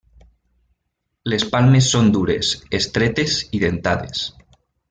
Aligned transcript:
Les 1.33 1.45
palmes 1.51 1.91
són 1.97 2.09
dures, 2.17 2.55
estretes 2.81 3.39
i 3.59 3.65
dentades. 3.69 4.29